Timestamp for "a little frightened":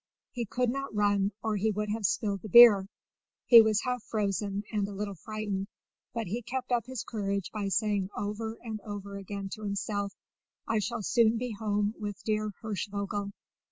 4.87-5.67